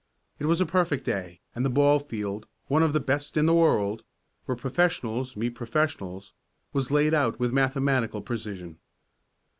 It 0.39 0.47
was 0.47 0.59
a 0.59 0.65
perfect 0.65 1.05
day, 1.05 1.41
and 1.53 1.63
the 1.63 1.69
ball 1.69 1.99
field 1.99 2.47
one 2.65 2.81
of 2.81 2.91
the 2.93 2.99
best 2.99 3.37
in 3.37 3.45
the 3.45 3.53
world 3.53 4.03
where 4.45 4.55
professionals 4.55 5.37
meet 5.37 5.51
professionals 5.51 6.33
was 6.73 6.89
laid 6.89 7.13
out 7.13 7.39
with 7.39 7.53
mathematical 7.53 8.23
precision. 8.23 8.79